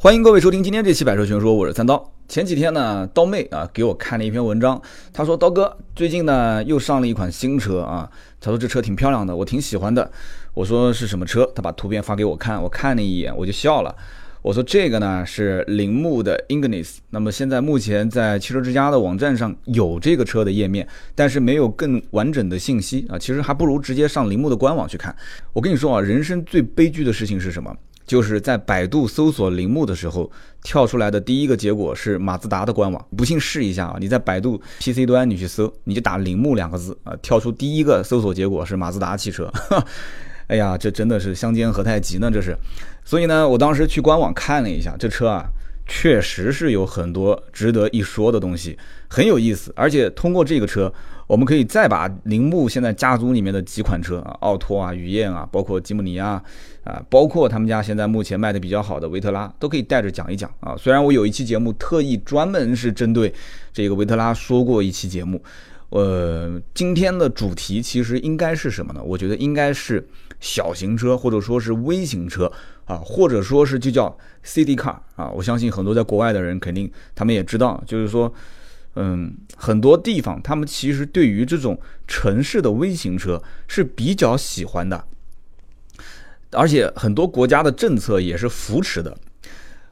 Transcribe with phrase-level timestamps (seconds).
[0.00, 2.12] 欢迎各位收听今天这期百车全说，我是三刀。
[2.28, 4.80] 前几天呢，刀妹啊给我看了一篇文章，
[5.12, 8.08] 她说刀哥最近呢又上了一款新车啊，
[8.40, 10.08] 她说这车挺漂亮的，我挺喜欢的。
[10.54, 11.44] 我说是什么车？
[11.52, 13.92] 她把图片发给我看，我看了一眼我就笑了。
[14.40, 20.86] 我说这个呢是铃木的 Ignis，那么现在目前在汽车之家的网站上有这个车的页面，
[21.16, 23.18] 但是没有更完整的信息啊。
[23.18, 25.14] 其实还不如直接上铃木的官网去看。
[25.52, 27.76] 我跟你说啊，人生最悲剧的事情是什么？
[28.08, 30.28] 就是在百度搜索铃木的时候，
[30.62, 33.06] 跳出来的第一个结果是马自达的官网。
[33.14, 33.96] 不信试一下啊！
[34.00, 39.52] 你在百度 PC 端你去搜，你就打铃木两个字啊，跳出第一个搜索结果是马自达汽车。
[40.48, 42.56] 哎呀，这真的是相煎何太急呢，这是。
[43.04, 45.44] 所以呢，我当时去官网看了一下，这车啊，
[45.86, 49.70] 确实是有很多值得一说的东西，很有意思。
[49.76, 50.90] 而且通过这个车。
[51.28, 56.42] 我们可以再把铃木现在家族里面的几款车啊，奥拓啊、雨燕啊，包括吉姆尼啊，
[56.88, 60.74] 啊，包括他们家现在目前卖的比较好的维特拉，都可以带着讲一讲啊。
[60.74, 63.32] 虽然我有一期节目特意专门是针对
[63.74, 65.42] 这个维特拉说过一期节目，
[65.90, 69.02] 呃，今天的主题其实应该是什么呢？
[69.04, 70.08] 我觉得应该是
[70.40, 72.50] 小型车或者说是微型车
[72.86, 75.30] 啊，或者说是就叫 City Car 啊。
[75.30, 78.32] 我相信很多在国外的人肯定他们也知道，就是说。
[79.00, 85.04] 嗯，很多地方他们其实对于这种城市的微型车是比较喜欢的，
[86.52, 89.16] 而且很多国家的政策也是扶持的。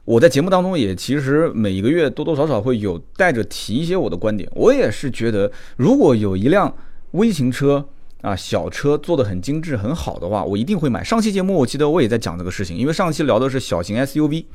[0.05, 4.49] 我在节目当中也其实每一个月多多少少会有带着提一些我的观点。
[4.55, 6.73] 我也是觉得，如果有一辆
[7.11, 7.85] 微型车
[8.21, 11.03] 啊小车做的很精致很好的话，我一定会买。
[11.03, 14.45] 上期节目我记得我也在讲这个事情，因为上期聊的是小型 SUV。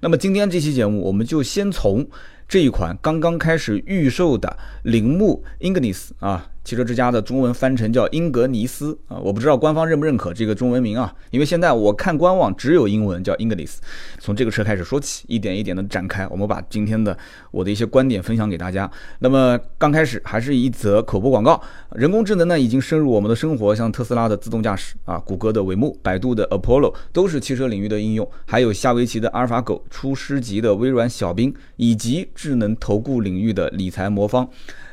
[0.00, 2.06] 那么今天这期节目我们就先从。
[2.48, 6.50] 这一款刚刚开始预售的铃木 Ignis 啊。
[6.70, 13.78] 汽车之家的中文翻成叫英格尼斯啊，我不知道官方认不认可这个中文名啊，因为现在我看官网只有英文叫 Ignis。
[14.20, 17.18] 从这个车开始说起，一点一点的展开，我们把今天的
[17.50, 18.88] 我的一些观点分享给大家。
[19.18, 21.60] 那么刚开始还是一则口播广告，
[21.96, 34.48] 人工智能呢已经深入我们的生活，像特斯拉的自动驾驶啊，谷歌的帷幕，百度的 Apollo 都是汽车领域的应用，还有夏威夷的阿尔法狗，出师级的微软小冰，以及智能投顾领域的理财魔方。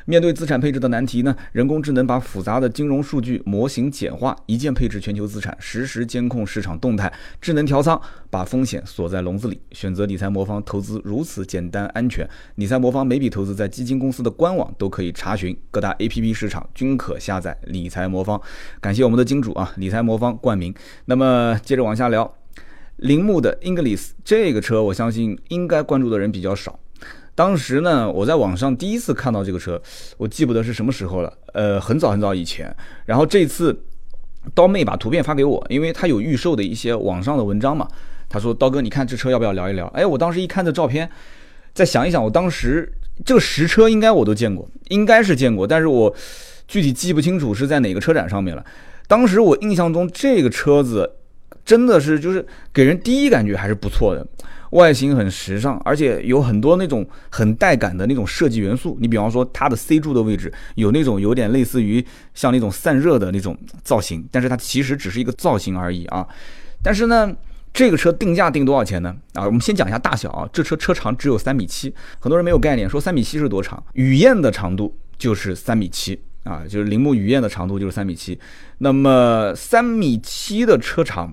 [0.08, 9.60] 面对资产配置的难题呢，人工智能把复杂的金融数据模型简化，一键配置全球资产，实时监控市场动态，智能调仓，把风险锁在笼子里。
[9.72, 18.40] 选择理财魔方投资如此简单安全，理财魔方每笔投资在基金公司的官网都可以查询，各大 APP 市场均可下载理财魔方。
[18.80, 20.74] 感谢我们的金主啊，理财魔方冠名。
[21.04, 22.34] 那么接着往下聊，
[22.96, 26.80] 铃木的 English 这个车，我相信应该关注的人比较少。
[27.38, 29.80] 当时呢，我在网上第一次看到这个车，
[30.16, 32.74] 我记不得是什么时候了，呃，很早很早以前。
[33.06, 33.80] 然后这次
[34.56, 37.86] 刀妹把图片发给我，因为她有预售的一些网上的文章嘛。
[38.28, 41.08] 他说：“刀哥，你看这车要不要聊一聊？”哎，我当时一看这照片，
[41.72, 42.92] 再想一想，我当时
[43.24, 46.12] 这个实车应该我都见过，应该是见过，但是我
[46.66, 48.64] 具体记不清楚是在哪个车展上面了。
[49.06, 51.08] 当时我印象中这个车子
[51.64, 54.26] 真的是就是给人第一感觉还是不错的。
[54.70, 58.96] 外形很时尚，而且有很多那种很带感的那种设计元素。
[59.00, 66.26] 你比方说它的 C 柱的位置有那种有点类似于像那种散热的那种造型，但是它其实只是一个造型而已啊。
[66.82, 67.34] 但是呢，
[67.72, 69.16] 这个车定价定多少钱呢？
[69.34, 70.48] 啊，我们先讲一下大小啊。
[70.52, 73.82] 这车车长只有三米七，很多人没有概念，说三米七是多长？
[73.94, 78.38] 雨燕的长度就是三米七啊，就是铃木雨燕的长度就是三米七。
[78.78, 81.32] 那么三米七的车长，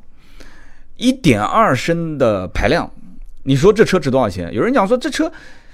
[0.97, 2.89] 一点二升的排量。
[3.45, 4.51] 你说这车值多少钱？
[4.53, 5.31] 有人讲说这车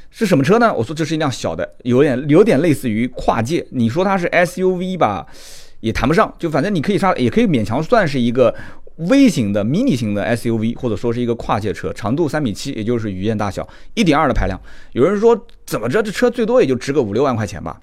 [0.09, 0.73] 是什么车呢？
[0.73, 3.65] 我说这是一辆小的，有点有点类似于跨界。
[3.71, 5.25] 你说它是 SUV 吧，
[5.79, 6.33] 也谈不上。
[6.37, 8.53] 就反正你可以上，也可以勉强算是一个
[8.97, 14.59] 微型的、迷你型的 SUV，或者说是一个跨界车，长度三米七，也就是雨燕大小，一点二的排量。
[14.91, 17.79] 有人说怎么着，这车最多也就值个五六万块钱吧。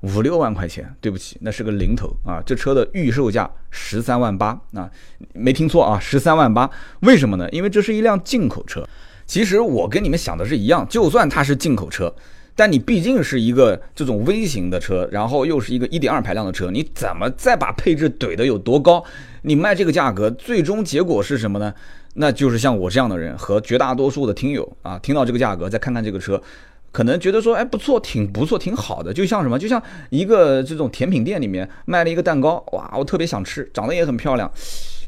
[0.00, 2.42] 五六万块钱，对不起，那是个零头啊！
[2.44, 4.90] 这车的预售价十三万八啊，
[5.34, 6.70] 没听错啊，十三万八。
[7.00, 7.48] 为什么呢？
[7.50, 8.82] 因为这是一辆进口车。
[9.26, 12.12] 其实我跟你们想的是一样，就算它是进口车，
[12.56, 19.04] 但你毕竟是一个这种微型的车，然后又是一个一点二排量的车，你怎么再把配置怼得有多高？
[19.42, 21.72] 你卖这个价格，最终结果是什么呢？
[22.14, 26.42] 那就是像我这样的人和绝大多数的听友啊，听到这个价格，再看看这个车。
[26.92, 34.50] 可能觉得说，哎，不错，挺不错，挺好的，就像什么，就像一个这种甜品店里面卖了一个蛋糕，哇，我特别想吃，长得也很漂亮，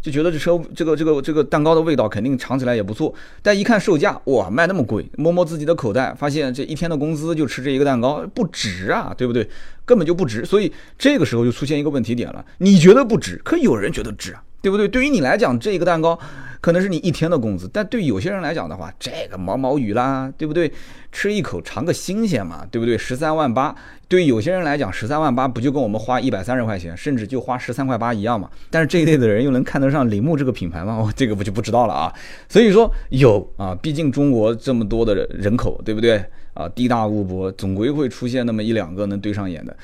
[0.00, 3.12] 就觉得这车这个这个这个蛋糕的味道肯定尝起来也不错，
[3.42, 9.48] 但一看售价，哇，卖那么贵，摸摸自己的口袋，发现这一天的工资就吃这一个蛋糕，不值啊，对不对？
[9.84, 14.86] 根本就不值，所以这个时候就出现一个问题点了，你觉得不值，可有人觉得值啊，对不对？
[14.86, 16.16] 对于你来讲，这一个蛋糕。
[16.62, 17.68] 可能是你一天的工资。
[17.70, 20.72] 但对有些人来讲的话，这个毛毛雨啦，对不对？
[21.10, 22.96] 吃一口尝个新鲜嘛，对不对？
[22.96, 23.76] 十三万八，
[24.08, 28.48] 对于有些人来讲，十三万八不就跟我们花一百三十块钱，甚至就花十三块八一样嘛？
[28.70, 30.96] 但是这一类的人又能看得上铃木这个品牌吗？
[30.98, 32.10] 我 这个我就不知道了啊。
[32.48, 36.24] 所以说有啊，毕竟中国这么多的人口，对不对？
[36.54, 39.76] 啊，地大物博，总归会出现那么一两个能对上眼的。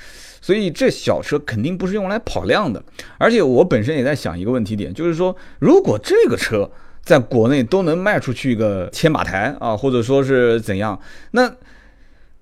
[0.49, 2.83] 所以这小车肯定不是用来跑量的。
[3.19, 6.71] 而且我本身也在想一个问题点，就是说，如果这个车，
[7.03, 10.99] 在国内都能卖出去一个千把台啊，或者说是怎样？
[11.33, 11.53] 那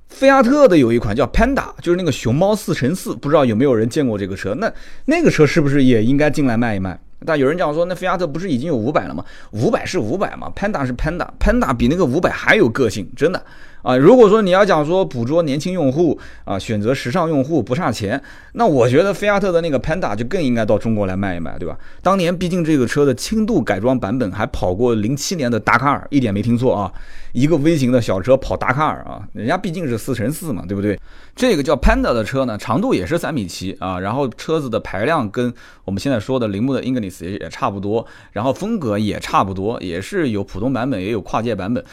[0.06, 4.54] 菲亚特的有一款叫 Panda，就是那个熊猫四乘四，不知道有没有人见过这个车？
[4.54, 4.72] 那
[5.06, 6.96] 那个车是不是也应该进来卖一卖？
[7.24, 9.24] 但有人讲说，那菲亚特不是已经有五百了吗？
[9.50, 13.44] 五百是五百嘛，Panda 是 Panda，Panda 比那个五百还有个性，真的。
[13.86, 18.20] 啊，如果说你要讲说捕捉年轻用户啊，选择时尚用户不差钱，
[18.54, 21.78] 那我觉得菲亚特的那个 Panda 就更应该到中国来卖一卖，对吧？
[22.02, 26.92] 当年毕竟这个车的轻度改装版本还跑过零七年的达喀尔，一点没听错啊，
[27.30, 30.98] 一个微型的小车跑达喀尔啊，人家毕竟是四乘四嘛，对不对？
[31.36, 35.54] 这个叫 Panda 的车呢，长度也是三米七啊，然后车子的排量跟
[35.84, 41.84] 我们现在说的铃木的 Ignis 也也差不多，然后风格也差不多，也是有普通版本也有跨界版本，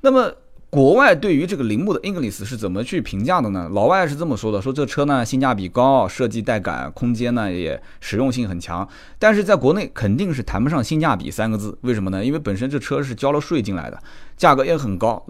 [0.00, 0.32] 那么。
[0.68, 3.68] 国外对于这个铃木的 English 是怎么去评价的呢？
[3.72, 8.86] 老外是这么说的：说这车呢性价比高，设计带感，空间呢也实用性很强。
[9.18, 11.78] 但是在国内肯定是谈不上性价比三个字。
[11.82, 12.22] 为什么呢？
[12.22, 13.98] 因为本身这车是交了税进来的，
[14.36, 15.24] 价格也很高。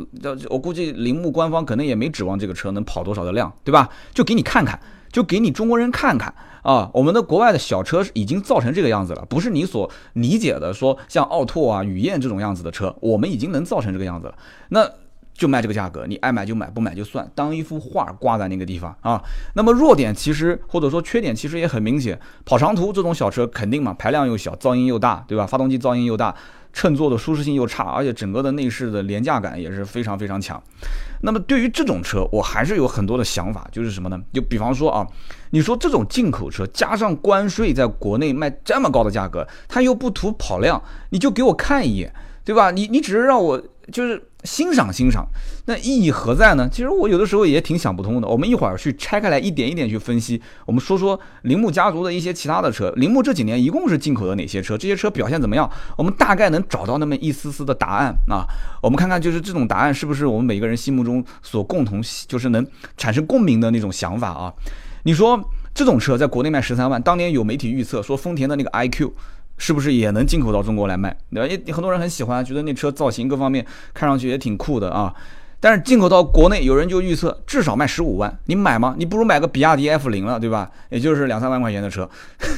[0.49, 3.89] 我估计铃木官方可能也没指望这个车能跑多少的量，对吧？
[4.15, 4.81] 就给你看看，
[5.13, 6.91] 就给你中国人看看啊！
[6.95, 14.35] 我们的国外的小车已经造成这个样子了，不是你所理解的说像奥拓啊、雨燕这种样子的车，我们已经能造成这个样子了。
[14.71, 14.91] 那。
[15.37, 19.23] 就卖这个价格，你爱买就买，不买就算，当一幅画挂在那个地方啊。
[19.55, 25.47] 那么弱点其实或者说缺点其实也很明显，跑长途这种小车肯定嘛，排量又小，噪音又大，对吧？
[25.47, 26.35] 发动机噪音又大，
[26.73, 30.63] 乘坐的舒适性又差，而且整个的内饰的廉价感也是非常非常强。
[31.23, 34.19] 那么对于这种车，我还是有很多的想法，就是什么呢？
[34.33, 35.07] 就比方说啊，
[35.51, 42.13] 你说这种进口车加上关税，在国内卖这么高的价格，它又不图跑量，你就给我看一眼，
[42.45, 42.71] 对吧？
[42.71, 43.63] 你你只是让我
[43.93, 44.23] 就是。
[44.45, 45.27] 欣赏欣赏，
[45.65, 46.69] 那意义何在呢？
[46.71, 48.29] 其实我有的时候也挺想不通的。
[48.29, 50.41] 我们一会儿去拆开来一点一点去分析。
[50.65, 52.89] 我们说说铃木家族的一些其他的车。
[52.95, 54.79] 铃木这几年一共是进口了哪些车？
[54.79, 55.69] 这些车表现怎么样？
[55.99, 58.47] 我们大概能找到那么一丝丝的答案啊。
[58.81, 62.65] 我们看看，就是这种答案是不是我们每个人心目中所共同，就是能
[62.97, 64.55] 产生共鸣的那种想法啊？
[65.03, 65.43] 你说
[65.75, 69.11] 这种车在国内卖十三万，当年有媒体预测说丰田的那个 iQ。
[69.59, 71.17] 是不是也能进口到中国来卖？
[71.33, 71.63] 对吧？
[71.67, 73.65] 也很多人很喜欢，觉得那车造型各方面
[73.95, 75.15] 看上去也挺酷的啊。
[75.59, 78.95] 但是进口到国内，有人就预测至少卖十五万，你买吗？
[78.99, 80.71] 你不如买个比亚迪 F 零了，对吧？
[80.91, 82.09] 也就是两三万块钱的车，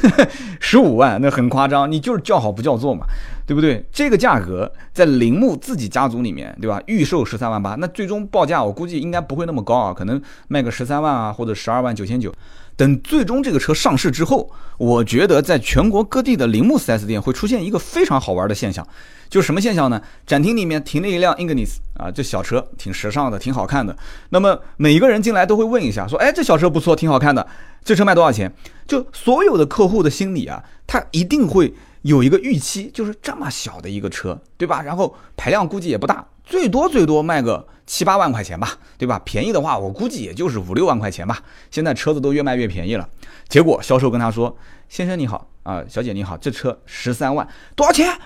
[0.61, 3.07] 十五万那很夸张，你就是叫好不叫座嘛，
[3.47, 3.83] 对不对？
[3.93, 6.83] 这个价格在铃木自己家族里面，对吧？
[6.87, 12.35] 预售十三万八，那最终报价我估计应该不会那么高啊，可能卖个十三万啊，或者十二万九千九。
[12.79, 14.49] 等最终这个车上市之后，
[14.79, 18.87] 我觉得在全国各地的铃木 4S 店会出现一个非常好玩的现象，
[19.29, 20.01] 就是什么现象呢？
[20.25, 23.97] 展厅里面停了一辆 Ignis 啊，这小车挺时尚的，挺好看的。
[24.29, 27.45] 那么每一个人进来都会问一下，说：“哎，这小车不错，挺好看的，
[27.83, 28.55] 这车卖多少钱？”
[28.87, 31.75] 就所有的客户的心理啊，他一定会
[32.09, 34.81] 有一个预期，就是这么小的一个车，对吧？
[34.81, 36.27] 然后排量估计也不大。
[36.43, 39.21] 最多最多卖个七八万块钱吧，对吧？
[39.27, 41.39] 便宜的话，我估计也就是五六万块钱吧。
[41.71, 43.07] 现在车子都越卖越便宜了。
[43.51, 44.57] 结果销售跟他说
[44.89, 48.19] ：“先生你好啊，小姐你好，这车十三万，多少钱？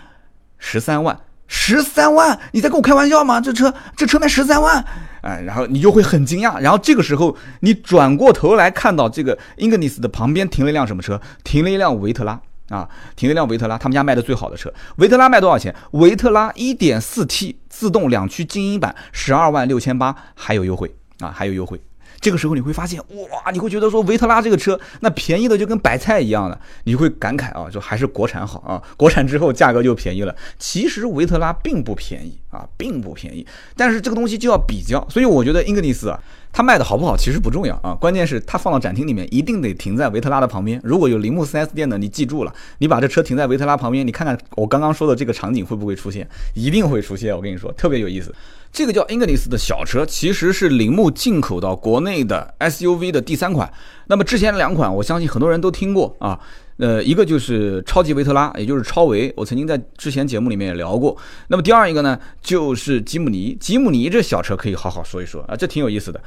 [0.58, 1.18] 十三万，
[1.48, 2.38] 十三万？
[2.52, 3.40] 你在跟我开玩笑吗？
[3.40, 4.84] 这车这车卖十三万？
[5.22, 6.60] 哎，然后你就会很惊讶。
[6.60, 11.20] 然后这个时候你转过头来看到这个 Ignis 的旁边停了一辆什么车？
[11.42, 15.74] 停了一辆维特拉。”啊，停一辆维特拉，他们家卖的最好的车，维特拉卖多少钱？
[15.92, 21.80] 维特拉 1.4T 自动两驱精英版，十二万六千八，还有优惠啊，还有优惠。
[22.22, 30.34] 这个时候你会发现，哇，你会觉得说维特拉这个车那便宜的就跟白菜一样的，你会感慨啊，就还是国产好啊，国产之后价格就便宜了。
[30.56, 33.44] 其实维特拉并不便宜啊，并不便宜，
[33.76, 36.18] 但是这个东西就要比较，所以我觉得英格尼斯啊。
[36.54, 40.78] 它卖的好不好其实不重要啊，关键是它放到展厅里面一定得停在维特拉的旁边。
[40.84, 46.28] 如果有铃木 4S 店的，你记住了，你把这车停在维特拉旁边，你看看我刚刚说的这个场景会不会出现？
[46.52, 48.34] 一定会出现，我跟你说，特别有意思。
[48.72, 53.70] 这个叫 Ignis 的小车，其实是铃木进口到国内的 SUV 的第三款。
[54.06, 56.40] 那么之前两款，我相信很多人都听过啊。
[56.78, 61.14] 呃，一个就是超级维特拉，也就是超维，我曾经在之前节目里面也聊过。
[61.48, 63.54] 那么第二一个呢，就是吉姆尼。
[63.60, 66.20] 吉姆尼这小车可以好好说一说啊，这挺有意思的。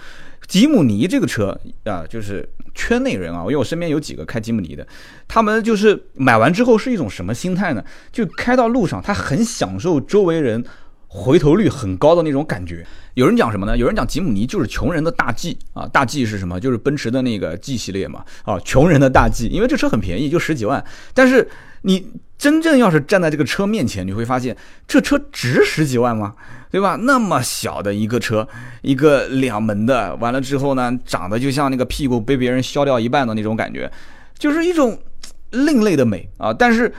[0.48, 4.88] 吉姆尼这个车啊，就是圈内人啊，因为我身边有几个开吉姆尼的，
[5.28, 7.84] 他们就是买完之后是一种什么心态呢？
[8.12, 10.64] 就开到路上，他很享受周围人。
[11.15, 12.86] 回头率很高的那种感觉。
[13.13, 13.77] 有人讲什么呢？
[13.77, 16.60] 有人讲吉姆尼就是穷人的大 G 啊，大 G 是什么？
[16.60, 18.25] 就是奔驰的那个 G 系列嘛。
[18.43, 20.84] 啊，穷人的大 G，因为这车很便宜，就十几万。
[21.13, 21.48] 但是
[21.84, 22.05] 你
[22.38, 24.55] 真正要是站在这个车面前，你会发现
[24.86, 26.36] 这车值十几万吗？
[26.69, 26.98] 对吧？
[27.03, 28.45] 那么小的一个车，
[28.81, 33.89] 一个两门的，完了之后呢，长得就像那个屁股被别人削掉一半的那种感觉，
[34.38, 35.00] 就是一种
[35.51, 36.53] 另类的美啊。
[36.53, 36.93] 但是。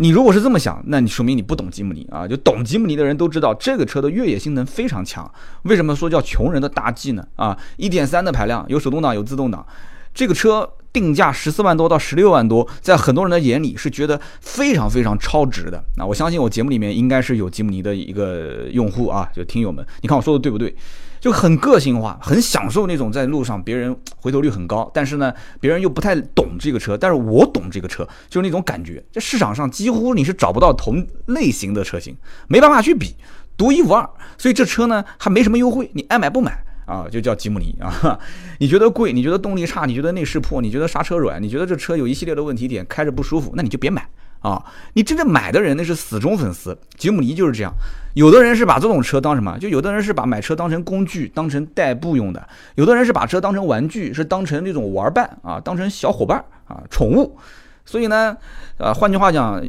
[0.00, 2.26] 你如果是这么想，那你说明你不懂吉姆尼啊！
[2.26, 5.28] 就懂吉姆尼的人都知道，这个车的越野性能非常强。
[5.62, 7.26] 为什么说叫穷人的大 G 呢？
[7.34, 9.66] 啊，一点三的排量，有手动挡，有自动挡。
[10.14, 15.82] 这个车定价十四万多到十六万多，在很多人的眼里是觉得非常非常超值的。
[15.96, 20.72] 那我相信我节目里面应该是有吉姆尼的一个用户啊，就听友们，你看我说的对不对？
[21.20, 29.04] 就很个性化，很享受那种在路上别人回头率很高，但是呢，别人又不太懂这个车，但是我懂这个车，就是那种感觉。
[29.10, 32.16] 这市场上几乎你是找不到同类型的车型，
[32.48, 33.14] 没办法去比，
[33.56, 34.08] 独一无二。
[34.36, 37.06] 所以这车呢还没什么优惠，你爱买不买啊？
[37.10, 38.18] 就叫吉姆尼啊。
[38.58, 44.08] 你觉得贵，你觉得动力差，你觉得内饰破，你觉得刹车软，你觉得这车有一系列的问题点，开着不舒服，那你就别买。
[44.40, 47.72] 啊，你真正买的人那是死忠粉丝，吉姆尼就是这样。
[48.14, 49.58] 有的人是把这种车当什么？
[49.58, 52.40] 就有的人是把买车当成工具，当成代步用的；
[52.76, 57.36] 有的人是把车当成玩具，是当成那种玩伴啊，当成小伙伴啊，宠物。
[57.84, 58.36] 所以呢，
[58.76, 59.62] 呃，换句话讲，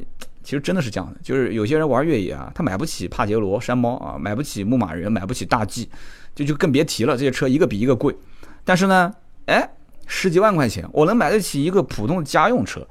[0.43, 5.89] 其实真的是这样的，就是有些人玩越野啊，他买不起帕杰罗、山猫啊，买不起牧马人，买不起大 G，
[6.35, 7.15] 就就更别提了。
[7.15, 8.15] 这些车一个比一个贵，
[8.63, 9.13] 但是呢，
[9.45, 9.69] 哎，
[10.05, 12.85] 十几万块钱我能买得起一个普通家用车。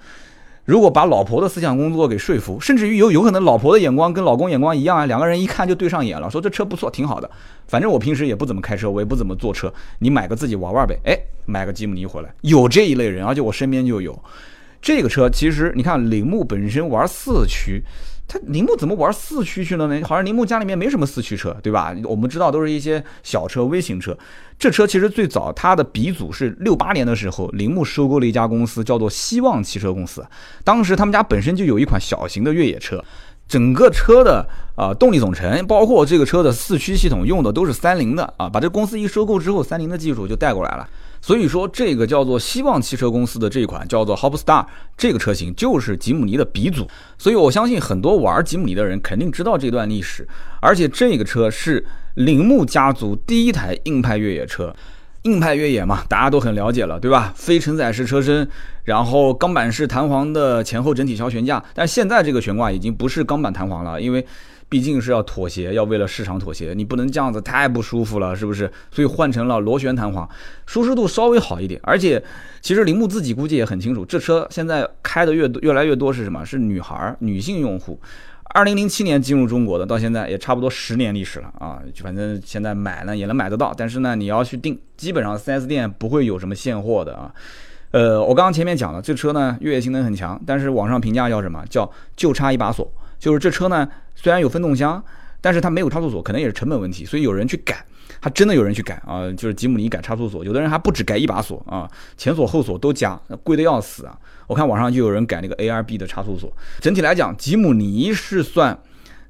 [0.68, 7.30] 如果把老婆的思想工作给说服，甚至于有有可能老婆的眼光跟老公眼光一样啊，两个人一看就对上眼了，说这车不错，挺好的。
[7.66, 11.00] 反正我平时也不怎么开车，我也不怎么坐车，你买个自己玩玩呗。
[11.06, 14.22] 哎，买个吉姆尼回来，有这一类人，而且我身边就有。
[14.82, 17.82] 这个车其实你看，铃木本身玩四驱。
[18.28, 20.00] 他铃木怎么玩四驱去了呢？
[20.04, 21.94] 好像铃木家里面没什么四驱车，对吧？
[22.04, 24.16] 我们知道都是一些小车、微型车。
[24.58, 30.22] 这车其实最早它的鼻祖是六八年的时候，铃木收购了一家公司，叫做希望汽车公司。
[30.62, 33.02] 当时他们家本身就有一款小型的越野车，
[33.48, 38.46] 整个车的啊动力总成，包括这个车的四驱系统用的都是三菱的啊。
[38.46, 40.86] 把这公司一收购之后，三菱的技术就带过来了。
[41.20, 44.64] 所以说，这个叫做希望汽车公司的这款叫做 Hopstar
[44.96, 46.88] 这个车型，就是吉姆尼的鼻祖。
[47.18, 50.26] 所以我相信很多玩吉姆尼的人肯定知道这段历史。
[50.60, 51.84] 而且这个车是
[52.14, 54.74] 铃木家族第一台硬派越野车，
[55.22, 57.32] 硬派越野嘛，大家都很了解了，对吧？
[57.36, 58.48] 非承载式车身，
[58.84, 64.24] 然后钢板式弹簧的前后整体桥悬架，但现在这个悬挂已经不是钢板弹簧了，因为。
[64.68, 68.70] 毕竟是要妥协，要为了市场妥协，你不能这样子太不舒服了，是不是？
[68.90, 70.28] 所以换成了螺旋弹簧，
[70.66, 71.80] 舒适度稍微好一点。
[71.82, 72.22] 而且，
[72.60, 76.44] 其实铃木自己估计也很清楚，这车现在开的越多越来越多是什么？
[76.44, 77.98] 是女孩、女性用户。
[78.54, 81.80] 二零零七年进入中国的，到现在也差不多十年历史了啊！
[82.02, 87.30] 反正现在买呢也能买得到，但是呢你要去订，基本上 4S 店不会有什么现货的啊。
[87.90, 91.62] 呃，我刚刚前面讲了，这车呢越野性能很强，但是网上评价叫什么？
[91.68, 92.90] 叫就差一把锁。
[93.18, 95.02] 就是这车呢，虽然有分动箱，
[95.40, 97.84] 但是它没有差速锁，可能也是成本问题，所以有人去改，
[98.20, 104.16] 还真的有人去改啊，就是吉姆尼改差速锁，有的人还不止改一把锁啊，前锁后锁都加，贵的要死啊！
[104.46, 106.52] 我看网上就有人改那个 ARB 的差速锁。
[106.80, 108.78] 整体来讲，吉姆尼是算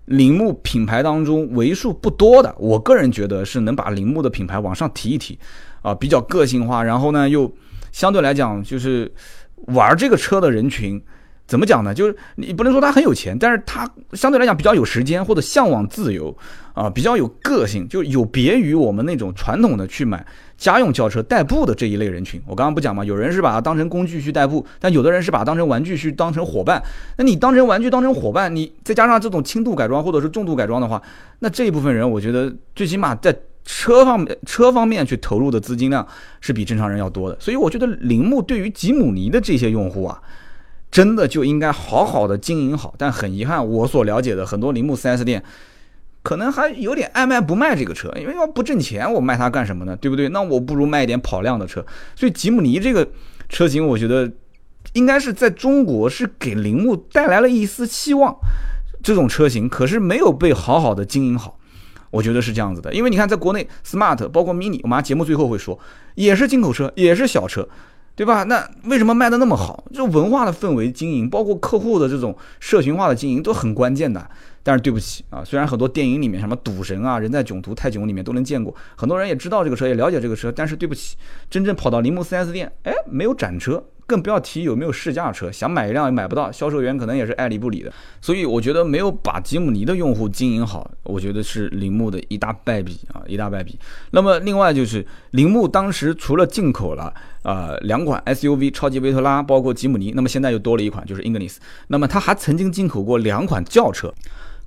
[0.05, 5.39] 铃木品牌当中为数不多的，我个人觉得是能把铃木的品牌往上提一提
[5.83, 7.53] 啊，比较个性化，然后呢又
[7.93, 9.13] 相对来讲就是
[9.67, 11.03] 玩这个车的人群。
[11.49, 11.95] 怎么讲呢？
[11.95, 16.37] 就是你不能说他很有钱，但是他相对来讲比较有时间或者向往自由
[16.75, 20.25] 啊，比较有个性，就有别于我们那种传统的去买
[20.59, 22.39] 家用轿车代步的这一类人群。
[22.47, 26.83] 我刚刚不讲嘛，有人是把它当成工具去代步，但有的人是把它当成玩具去当成伙伴。
[27.17, 31.01] 那你当成玩具当成伙伴，你再加上这种轻度改装或者是重度改装的话，
[31.39, 36.07] 那这一部分人我觉得最起码在车方面车方面去投入的资金量
[36.43, 37.37] 是比正常人要多的。
[37.41, 40.21] 所以我觉得铃木对于吉姆尼的这些用户啊。
[40.91, 45.43] 真的就应该好好的经营好，但很遗憾，我所了解的很多铃木 4S 店，
[46.23, 49.95] 可能还有点爱卖不卖这个车，因为要不挣钱，我卖它干什么呢？
[49.97, 50.29] 对不对？
[50.31, 51.85] 那我不如卖一点跑量的车。
[52.17, 53.07] 所以吉姆尼这个
[53.49, 54.31] 车型，我觉得
[54.95, 58.35] 应该是在中国是给铃木带来了一丝希望，
[59.03, 61.59] 这种车型可是没有被好好的经营好，
[62.11, 62.93] 我觉得是这样子的。
[62.95, 65.79] 因为你看，在国内 Smart 包括 Mini，我们节目最后会说，
[66.15, 67.69] 也是进口车，也是小车。
[68.19, 68.43] 对吧？
[68.43, 69.85] 那为什么卖的那么好？
[69.95, 74.29] 就文化的氛围经营，包括客户的这种社群化的经营都很关键的。
[74.65, 81.17] 但是对不起啊，虽然很多电影里面什么赌神啊、人在囧途、泰囧里面都能见过，很多人也知道这个车，也了解这个车，但是对不起，
[81.49, 83.85] 真正跑到铃木 4S 店，哎，没有展车。
[84.09, 87.93] 更不要提有没有试驾车，想买一辆也买不到，销售员可能也是爱理不理的。
[88.23, 93.79] 所以我觉得没有把吉姆尼的用户经营好，我觉得是铃木的一大败笔啊，一大败笔。
[94.13, 97.13] 那么另外就是铃木当时除了进口了
[97.43, 104.13] 呃两款 SUV 超级维特拉，包括吉姆尼，那么现在又多了一款就是 Ignis，那么它还曾经进口过两款轿车。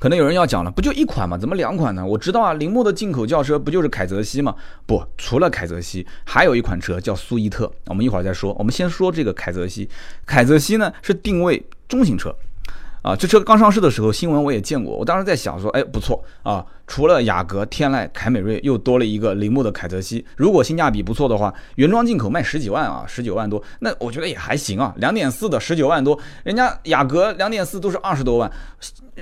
[0.01, 1.37] 可能有人要讲了，不就一款吗？
[1.37, 2.03] 怎么两款呢？
[2.03, 4.55] 我知道啊，铃木的进口轿车不就是凯泽西吗？
[4.87, 8.51] 不，除了凯泽西，还有一款车叫苏伊特，我们一会儿再说。
[8.57, 9.87] 我们先说这个凯泽西，
[10.25, 12.35] 凯泽西呢是定位中型车。
[13.01, 14.95] 啊，这车刚上市的时候，新闻我也见过。
[14.95, 20.23] 我当时在想说，哎，不错啊，除了雅阁、天籁、凯美瑞，又多了一个铃木的凯泽西。
[20.37, 24.93] 如果性价比不错的话，原装进口卖十几万啊，十九万多，那我觉得也还行啊。
[24.97, 28.51] 两点四的十九万多，人家雅阁两点四都是二十多万，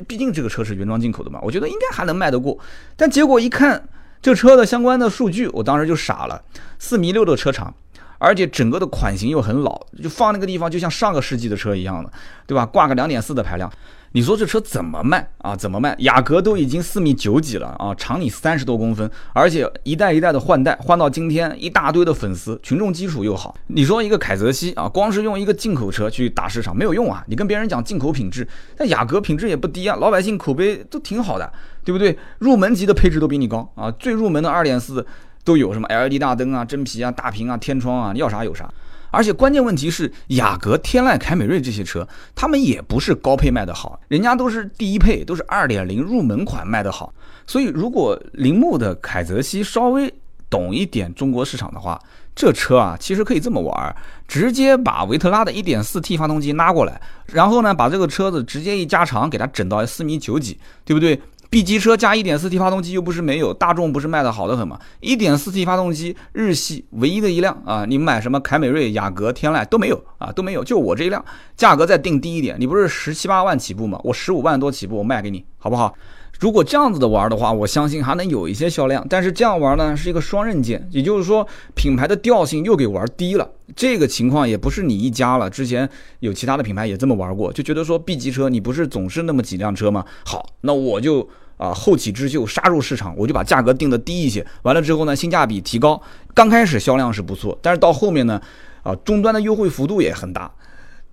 [0.06, 2.58] 毕竟这个车是原装进口的嘛，我觉得应该还能卖得过。
[2.98, 3.82] 但结果一看
[4.22, 6.42] 这车的相关的数据，我当时就傻了，
[6.80, 7.74] 四米六的车长。
[8.20, 12.12] 而且整个的款型又很老，就放那个地方就像上个世纪的车一样的，
[12.46, 12.66] 对吧？
[12.66, 13.72] 挂个两点四的排量，
[14.12, 15.56] 你说这车怎么卖啊？
[15.56, 15.96] 怎么卖？
[16.00, 23.56] 雅阁都已经四米九几了啊，长你三十多公分，而且一代一代的换代，换到今天一大堆的粉丝，群众基础又好。
[23.68, 27.24] 你说一个凯泽西啊，光是用一个进口车去打市场没有用啊！
[27.28, 28.46] 你跟别人讲进口品质，
[28.78, 31.50] 那雅阁品质也不低啊，老百姓口碑都挺好的，
[31.86, 32.18] 对不对？
[32.40, 35.06] 入门级的配置都比你高啊，最入门的二点四。
[35.50, 38.72] 都有什么 LED 大灯啊、真皮啊、大屏啊、天窗啊，要啥有啥。
[39.10, 47.12] 而且关键问题是，雅阁、天籁、凯美瑞这些车，他们也不是高配卖的好，人家都是低一配，都是二点零入门款卖的好。
[47.48, 50.14] 所以，如果铃木的凯泽西稍微
[50.52, 52.00] 懂一点中国市场的话，
[52.36, 53.96] 这车啊，其实可以这么玩，
[54.28, 71.24] 直接把维特拉的 1.4T 发动机拉过来，然后呢，把这个车子直接一加长，给它整到四米九几，对不对？B 级车加 1.4T 发动机又不是没有，大众不是卖的好的很吗？1.4T 发动机日系唯一的一辆啊，你买什么凯美瑞、雅阁、天籁都没有啊，都没有，就我这一辆，
[71.56, 74.00] 价格再定低一点，你不是十七八万起步吗？
[74.04, 75.94] 我十五万多起步，我卖给你，好不好？
[76.40, 79.06] 如果这样子的玩的话，我相信还能有一些销量。
[79.10, 83.52] 但是这样玩呢，是一个双刃剑，也就是说品牌的调性又给玩低了。
[83.76, 85.88] 这个情况也不是你一家了，之前
[86.22, 90.06] 有其他的品牌也这么玩过，就觉得说 B 级车你不是总是那么几辆车吗？
[90.26, 94.46] 好，那我就啊后起之秀杀入市场，我就把价格定的低一些。
[94.62, 96.02] 完了之后呢，性价比提高。
[96.34, 98.42] 刚开始销量是不错，但是到后面呢，
[98.84, 100.50] 啊终端的优惠幅度也很大，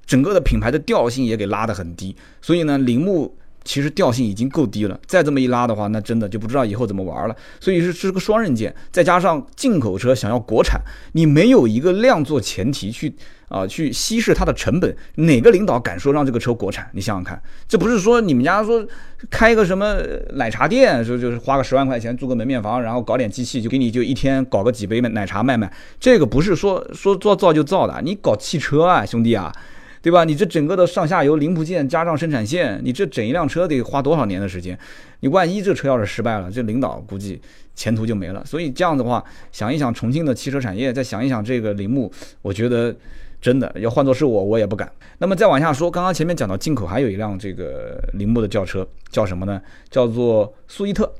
[0.06, 2.14] 整个的品牌的调性也给拉得很低。
[2.40, 3.36] 所以呢，铃木。
[3.66, 7.36] 其实调性已经够低了，再这么一拉的话，那真的就不知道以后怎么玩了。
[7.60, 10.80] 所以是是个双刃剑，再加上进口车想要国产，
[11.12, 13.12] 你没有一个量做前提去
[13.48, 16.88] 啊去稀释它的成本，哪个领导敢说让这个车国产？
[16.92, 18.86] 你想想看，这不是说你们家说
[19.28, 19.96] 开一个什么
[20.34, 29.52] 奶茶店，说就是花个十万块钱租个门面房，然后搞点机器就给你就一天搞个几杯奶茶卖卖，这个不是说说做造就造的，你搞汽车啊，兄弟啊。
[30.06, 30.22] 对吧？
[30.22, 34.78] 你这整个的上下游零部件加上生产线，你这整一辆车得花多少年的时间？
[35.18, 37.42] 你万一这车要是失败了，这领导估计
[37.74, 38.40] 前途就没了。
[38.44, 42.08] 所以这样的话，想一想重庆的汽车产业，再想一想这个铃木，
[42.40, 42.94] 我觉得
[43.40, 44.88] 真的要换作是我，我也不敢。
[45.18, 49.60] 那么再往下说，刚刚前面讲到进口还有一辆这个铃木的轿车，叫什么呢？
[49.90, 51.12] 叫做速逸特。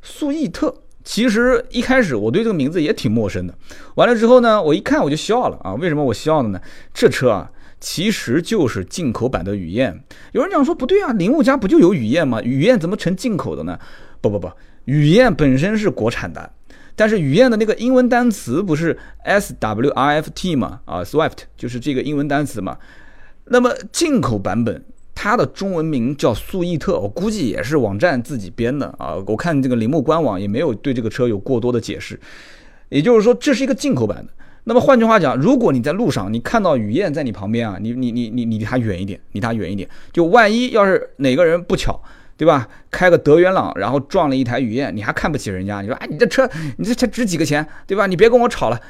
[0.00, 3.54] 速逸特其实一开始我对这个名字也挺陌生的，
[3.96, 5.74] 完了之后呢，我一看我就笑了啊！
[5.74, 6.60] 为什么我笑了呢？
[6.94, 7.50] 这车啊。
[7.82, 10.04] 其实就是进口版的雨燕。
[10.30, 12.40] 有人讲说不对啊，铃木家不就有雨燕吗？
[12.40, 13.76] 雨燕怎么成进口的呢？
[14.20, 14.48] 不不不，
[14.84, 16.52] 雨燕本身是国产的，
[16.94, 20.80] 但是雨燕的那个英文单词不是 S W I F T 吗？
[20.84, 22.78] 啊，Swift 就是这个英文单词嘛。
[23.46, 29.16] 那么进口版本它的中文名叫速逸特，我估计也是网站自己编的啊。
[29.26, 32.18] 我看这个铃木官网也没有对这个车有过多的解释，
[32.90, 34.32] 也就是说这是一个进口版的。
[34.64, 39.88] 那么换句话讲，如果你在路上，你看到雨燕在你旁边啊，你你你你你离它远一点，离它远一点。
[40.12, 42.00] 就万一要是哪个人不巧，
[42.36, 42.68] 对吧？
[42.88, 45.80] 开个德元朗，然后撞了一台雨燕，你还看不起人家？
[45.80, 48.06] 你说，哎，你这车，你这车值几个钱，对吧？
[48.06, 48.80] 你别跟我吵了，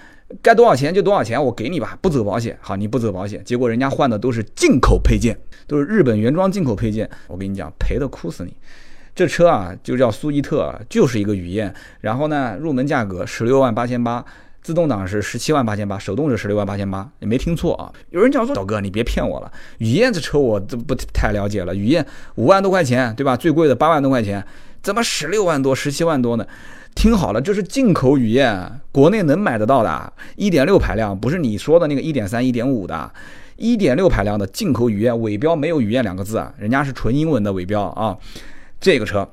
[0.42, 2.58] 该多少钱就多少钱，我给你吧，不走保险。
[2.60, 7.08] 好，你不走保险，结果人家换的都是进口配件，都是日本原装进口配件。
[7.28, 8.54] 我跟你讲，赔的哭死你。
[9.14, 14.22] 这车啊，就叫苏伊特，就是一个雨燕，然后呢，入门价格十六万八千八。
[14.62, 17.92] 自动挡是十七万八千八，手动是十六万八千八，你没听错啊！
[18.10, 21.74] 有人讲说，导哥你别骗我了，雨燕这车我都不太了解了。
[21.74, 23.36] 雨燕五万多块钱，对吧？
[23.36, 24.44] 最贵的八万多块钱，
[24.80, 26.46] 怎么十六万多、十七万多呢？
[26.94, 33.10] 听好了，这是进口雨燕，国内能买得到的，一点六排量，不是你说的那个一点三、一点五的，
[33.56, 38.16] 一点六排量的进口雨燕，尾标没有雨燕两个字啊，人家是纯英文的尾标啊。
[38.80, 39.28] 这个车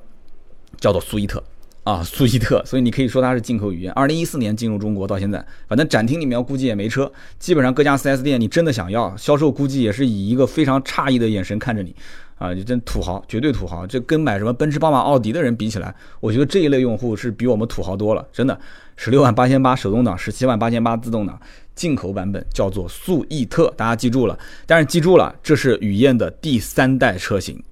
[0.80, 1.42] 叫做苏伊特
[1.84, 3.92] 啊，苏伊特，所以你可以说它是进口雨燕。
[3.92, 11.94] 二零一四年进入中国到现在，反正展厅里面估计也没车，基本上各家 4S 店你真的想要，销售估计也是以一个非常诧异的眼神看着你。
[12.36, 13.86] 啊，就真土豪，绝对土豪！
[13.86, 18.26] 这跟买什么奔驰、宝马、奥迪的人比起来，我觉得这一类用户是比我们土豪多了。
[18.32, 18.58] 真的，
[18.96, 21.38] 十六万八千八手动挡，十七万八千八自动挡，
[21.74, 24.38] 进口版本叫做速逸特，大家记住了。
[24.64, 27.62] 但是记住了，这是雨燕的第三代车型，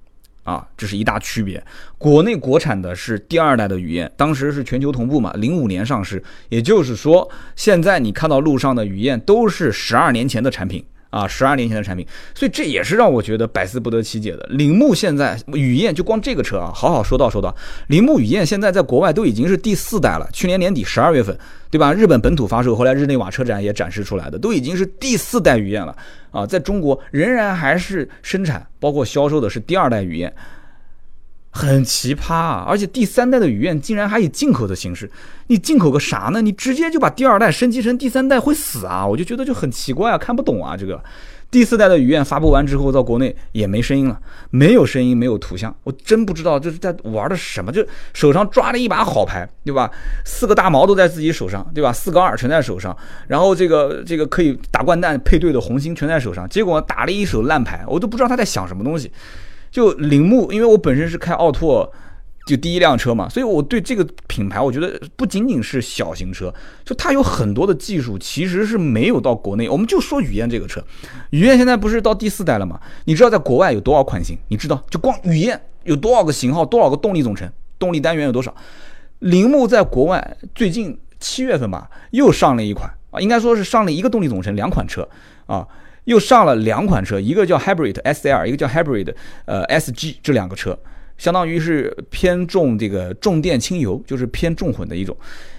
[0.49, 1.63] 啊，这是一大区别。
[1.99, 6.23] 国内国产的是第二代的雨燕，当时是全球同步嘛，零五年上市。
[6.49, 10.83] 也就是说，现在你看到路上的雨燕都是十二年前的产品。
[11.09, 14.45] 啊，十二年前的产品，所以这也是让我觉得百思不得其解的。
[14.49, 17.55] 铃木现在雨燕就光这个车啊，好好说道说道。
[17.87, 21.35] 铃木雨燕现在在国外都已经是第四代了，去年年底十二月份，
[21.71, 21.91] 对吧？
[21.91, 25.95] 日本本土发售，后来日内瓦车展也展示出来的，都已经是第四代雨燕了
[26.31, 30.31] 啊，在中国仍然还是生产，包括销售的是第二代雨燕。
[31.51, 32.65] 很奇葩啊！
[32.67, 35.09] 而且第三代的雨燕竟然还以进口的形式，
[35.47, 36.41] 你进口个啥呢？
[36.41, 39.05] 你直接就把第二代升级成第三代会死啊！
[39.05, 40.77] 我就觉得就很奇怪啊，看不懂啊！
[40.77, 41.03] 这个
[41.49, 44.19] 第四代的雨燕发布完之后，到国内也没声音了，
[44.51, 47.83] 没有声音，没有图像，我真不知道这是在玩的什么，就
[48.13, 49.89] 手上抓了一把好牌，对吧？
[50.23, 51.91] 四个大毛都在自己手上，对吧？
[51.91, 52.95] 四个二全在手上，
[53.27, 59.11] 然后这个这个可以打掼蛋配对的红心全在手上，结果打了一手烂牌，我都不知道他在想什么东西。
[59.71, 61.91] 就铃木，因为我本身是开奥拓，
[62.45, 66.51] 就第一辆车嘛，所以我对这个品牌，我觉得不仅仅是小型车，
[66.83, 69.69] 就它有很多的技术其实是没有到国内。
[69.69, 70.83] 我们就说雨燕这个车，
[71.29, 72.79] 雨燕现在不是到第四代了吗？
[73.05, 74.35] 你知道在国外有多少款型？
[74.47, 78.55] 你知道就光雨燕有多少个型号，多少个动力总成，动力单元有多少？
[79.19, 85.07] 铃木在国外最近七月份吧，又上了一款啊，应该说是上了一个动力总成，两款车
[85.45, 85.67] 啊。
[86.09, 89.13] 又上了两款车，一个叫 Hybrid SL，一个叫 Hybrid
[89.45, 90.75] 呃 SG，这两个车
[91.19, 95.15] 相当于是偏重这个重电轻油，就是偏重混的一种。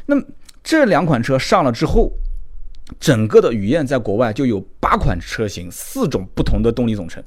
[0.07, 0.23] 那么
[0.65, 2.11] 这两款车上了之后，
[2.99, 7.23] 整个的雨燕在国外就有八款车型，四种不同的动力总成。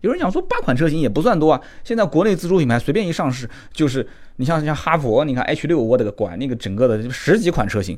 [0.00, 4.04] 有人讲说八款车型也不算多啊，现在国内自主品牌随便一上市，就是
[4.36, 7.96] 你像像哈佛，你看 H 六，我的个乖，那个整个的十几款车型。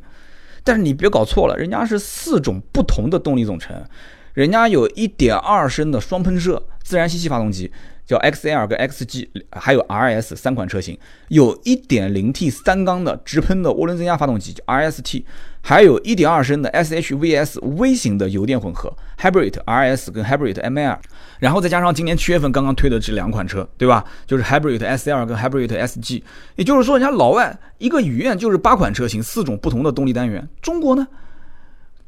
[0.62, 3.82] 但是你别搞错了，人家是四种不同的动力总成。
[4.36, 7.72] 人家有一点二升的双喷射自然吸气发动机，
[8.04, 15.24] 叫 XL 跟 XG，还有 RS 三款车型，有一点零 T 三缸的直喷的涡轮增压发动机，叫 RST，
[15.62, 20.98] 还有一点二升的 SHVS 微型的油电混合 Hybrid RS 跟 Hybrid ML，
[21.38, 24.04] 然后再加上今年七月份刚刚推的这两款车，对吧？
[24.26, 26.22] 就是 Hybrid SL 跟 Hybrid SG，
[26.56, 31.08] 也就是说，人家老外一个雨燕就是八款车型，四种不同的动力单元，中国呢？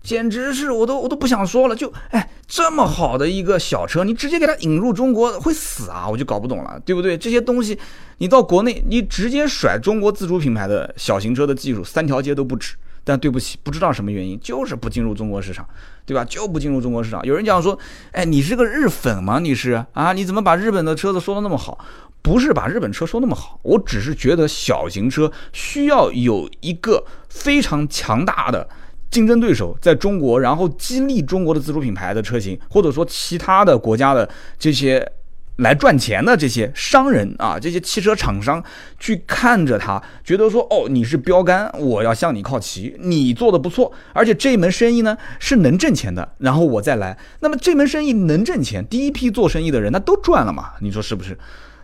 [0.08, 6.08] 简直是我都我都不想说了，就哎这么好的一个小车，你直接给它引入中国会死啊！
[6.08, 7.14] 我就搞不懂了，对不对？
[7.14, 7.78] 这些东西
[8.16, 12.74] 你到国内，你直接甩中国自主品牌的小型车的技术，三条街都不止。
[13.04, 15.66] 但对不起，不知道什么原因，就是不进入中国市场，
[16.06, 16.24] 对吧？
[16.24, 17.22] 就不进入中国市场。
[17.26, 17.78] 有人讲说，
[18.12, 19.38] 哎，你是个日粉吗？
[19.38, 20.14] 你是啊？
[20.14, 21.78] 你怎么把日本的车子说的那么好？
[22.22, 28.66] 不是把日本车说那么好，我只是觉得小型车需要有一个非常强大的。
[29.10, 35.10] 竞争对手在中国，然后激励中国的自主品牌的车型，或者说其他的国家的这些
[35.56, 38.62] 来赚钱的这些商人啊，这些汽车厂商
[38.98, 47.18] 去看着他，觉得说哦，你是标杆，我要向你靠齐，你做的不错，而且这门生意呢是能挣钱的，然后我再来。
[47.40, 50.72] 那么这门生意能挣钱，第一批做生意的人那都赚了嘛？
[50.80, 51.36] 你说是不是？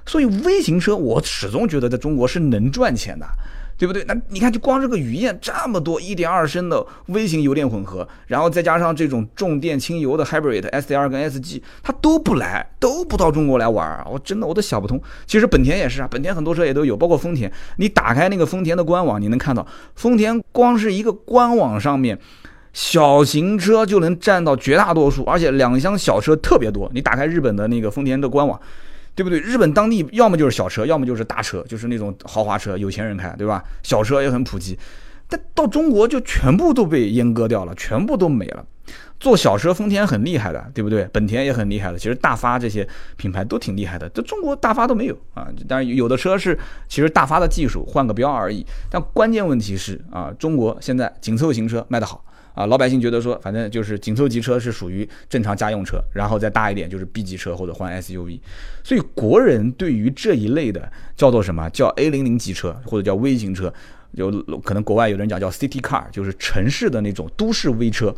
[0.06, 3.26] 所以微型车我始终觉得在中国是能赚钱的。
[3.76, 4.04] 对不对？
[4.06, 14.06] 那你看，就光这个雨燕这么多一点二升的微型油电混合，然后再加上这种重电轻油的 Hybrid SDR 跟 SG，它都不来，都不到中国来玩儿。
[14.10, 15.00] 我真的我都想不通。
[15.26, 17.50] 其实本田也是啊，本田很多车也都有，包括丰田。
[17.76, 22.18] 你打开那个丰田的官网，你能看到丰田光是一个官网上面，
[22.72, 26.90] 小型车就能占到绝大多数，而且两厢小车特别多。
[26.94, 28.58] 你打开日本的那个丰田的官网。
[29.14, 29.38] 对不对？
[29.40, 33.62] 日本当地要么就是小车，要么就是大车，就是那种豪华车，有钱人开，对吧？
[33.83, 34.79] 小车也很普及，
[35.29, 38.64] 但到中国就全部都被阉割掉了，全部都没了。
[39.20, 41.09] 做小车，丰田很厉害的，对不对？
[41.12, 45.48] 本田也很厉害的，其实大发这些品牌都挺厉害的，这中国大发都没有啊。
[45.66, 52.22] 当然有的车是其实大发的技术换个标而已，但关键问题是啊，中国现在紧凑型车卖得好
[52.54, 58.38] 啊，老百姓觉得说，反正就是紧凑级车是属于正常家用车，然后再大一点就是 B 级车或者换 SUV。
[58.84, 63.74] 所以国人对于这一类的叫做什么叫 A 零零级车或者叫微型车，
[64.12, 64.30] 有
[64.62, 68.14] 可能国外有人讲叫 City Car，就是城市的那种都市微车，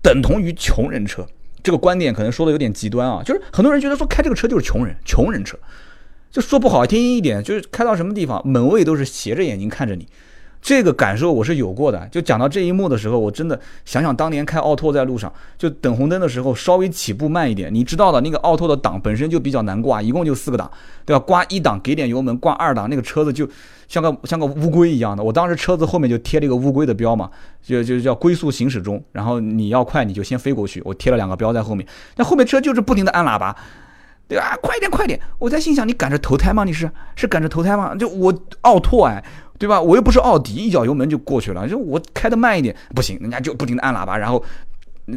[0.00, 1.26] 等同于穷人车。
[1.64, 5.58] 这个观点可能说的有点极端啊，就是很多人觉得说开这个车就是穷人，穷人车，
[6.30, 10.06] 就说不好听一点，就是开到什么地方门卫都是斜着眼睛看着你。
[10.62, 20.70] 这个感受我是有过的，就讲到这一幕的时候，我真的想想当年开奥拓在路上，就等红灯的时候稍微起步慢一点，你知道的那个奥拓的档本身就比较难挂，一共就四个档，
[21.04, 21.18] 对吧？
[21.18, 23.48] 挂一档给点油门，挂二档那个车子就
[23.88, 25.22] 像个像个乌龟一样的。
[25.24, 27.28] 我当时车子后面就贴了一个乌龟的标嘛，
[27.60, 33.56] 就就叫龟速行驶中，然后你要快你就先飞过去，我贴了两个标在后面，那后面车就是不停的按喇叭，
[34.28, 34.56] 对吧？
[34.62, 35.18] 快点快点！
[35.40, 36.62] 我在心想你赶着投胎吗？
[36.62, 37.96] 你是是赶着投胎吗？
[37.96, 39.24] 就我奥拓哎。
[39.62, 39.80] 对吧？
[39.80, 41.68] 我又不是奥迪，一脚油门就过去了。
[41.68, 44.42] 就我开的慢一点不行，人家就不停的按喇叭，然后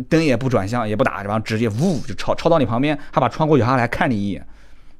[0.07, 4.45] 灯也不转向，也不打，然后直接呜就超超到你旁边，还把窗户摇下来看你一眼，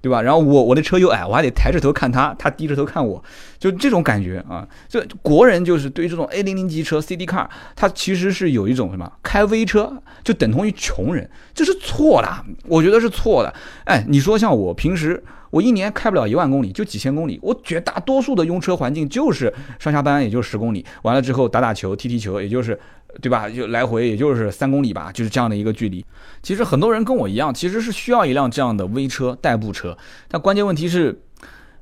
[0.02, 0.20] 对吧？
[0.20, 3.24] 然后我我的车又矮，我还得抬着头看他，他低着头看我，
[3.60, 4.68] 就这种感觉啊。
[4.90, 13.54] 就国人就是对于这种 A 零零级车 CD car，他其实是有一种什么开微车就等同于穷人，这是错的，我觉得是错的。
[13.84, 15.24] 哎，你说像我平时。
[15.56, 17.40] 我一年开不了一万公里，就几千公里。
[17.42, 20.86] 我绝大多数的用车环境就是上下班，也就十公里。
[21.04, 22.78] 完了之后打打球、踢踢球，也就是，
[23.22, 23.50] 对吧？
[23.50, 26.06] 就来回也就是三公里吧，就是这样的一个距离。
[26.44, 29.98] 其实很多人跟我一样，其实是需要一辆这样的微车、代步车。
[30.28, 31.18] 但关键问题是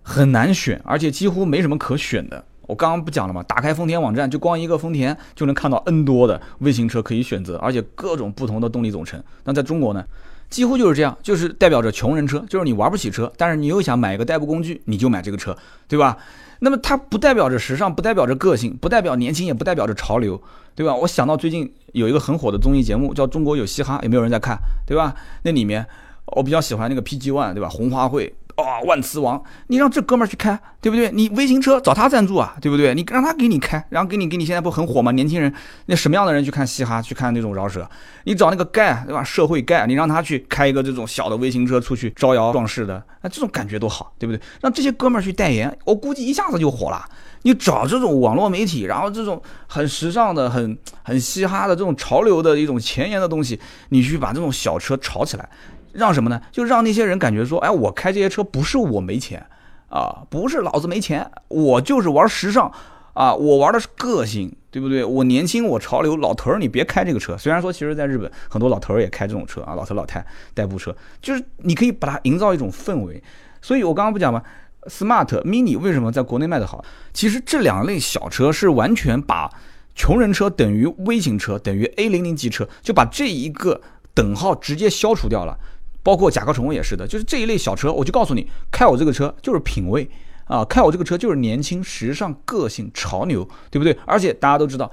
[0.04, 2.46] 很难选，而且几乎没什么可选的。
[2.68, 3.42] 我刚刚不讲了吗？
[3.42, 9.20] 打开丰田网站，就光一个丰田就能看到 N 多的微型车可以选择，而且各种不同的动力总成。
[9.46, 10.06] 那在中国呢？
[10.54, 16.16] 几乎就是这样，就是代表着穷人车，就是你玩不起车，但是你又想买一个代步工具，你就买这个车，对吧？
[16.60, 20.40] 那么它不代表着时尚，不代表着个性，不代表年轻，也不代表着潮流，
[20.76, 20.96] 对吧？
[20.96, 24.56] 我想到最近有一个很火的综艺节目叫《中国有嘻哈》，有没有人在看？
[24.86, 25.16] 对吧？
[25.42, 25.84] 那里面
[26.28, 27.68] 我比较喜欢那个 PG One，对吧？
[27.68, 28.32] 红花会。
[28.56, 31.12] 啊，万磁王，你让这哥们儿去开，对不对？
[31.12, 32.94] 你微型车找他赞助啊，对不对？
[32.94, 35.12] 你让他给你开，然后给你给你现在不很火吗？
[35.12, 35.54] 年轻人，
[35.88, 37.90] 那什么样的人去看嘻哈，去看那种饶舌？
[38.26, 39.24] 你找那个盖，对吧？
[39.24, 44.40] 社会盖，你让他去开一个这种小的微型车出去招摇撞市的，那这种感觉多好，对不对？
[44.62, 47.04] 让这些哥们儿去代言，我估计一下子就火了。
[47.46, 55.50] 你找这种网络媒体，然后这种很时尚的、很很嘻哈的这种潮流的一种前沿的东西，你去把这种小车炒起来。
[55.94, 56.42] 让什么呢？
[56.52, 59.46] 就让那些人感觉说，哎，我开这些车不是我没钱
[59.90, 62.72] 啊，不是老子没钱，我就是玩时尚
[63.14, 65.06] 啊，我玩的是个性，对不对？
[65.06, 67.38] 我年轻，我潮流，老头儿你别开这个车。
[67.38, 73.22] 虽然说，其实在日本很多老头儿也开这种车啊，老头老太代步车，就是你可以把它营造一种氛围。
[73.62, 74.42] 所以我刚刚不讲吗
[74.88, 76.84] ？Smart Mini 为什么在国内卖的好？
[77.14, 79.50] 其实这两类小车是完全把
[79.94, 83.80] 穷人车等于微型车等于 A 零零级车，就把这一个
[84.16, 85.56] 等号直接消除掉了。
[86.04, 90.08] 包括甲壳虫也是的，就是这一类小车，我就告诉你，开我这个车就是品味
[90.46, 93.98] 啊，开我这个车就是年轻、时尚、个性、潮流，对不对？
[94.06, 94.92] 而且大家都知道。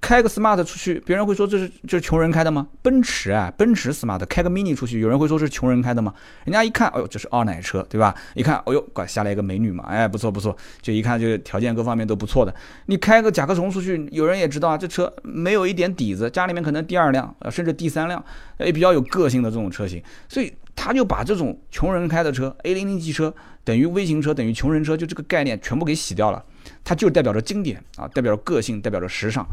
[0.00, 2.68] 开个 smart 出去，别人会说这是这是穷人开的吗？
[2.82, 6.14] 奔驰啊，奔驰 smart 开个 mini 出去，有人会说是穷人开的吗？
[6.44, 8.14] 人家一看，哎呦，这是二奶车，对吧？
[8.34, 12.54] 一看，哎呦，拐下来一个美女嘛，哎，不错不错，就一看就条件各方面都不错的。
[12.86, 18.24] 你开个甲壳虫出去，有人也知道啊，这车没有一点底子，家里面可能第二辆，呃，甚至第三辆，
[18.58, 23.34] 也比较有个性的这种车型，所以他就把这种穷人开的车 A 零零级车
[23.64, 26.42] 等于微型车等于穷人车，就这个概念全部给洗掉了，
[26.84, 29.44] 它就代表着经典啊，代表着个性，代表着时尚。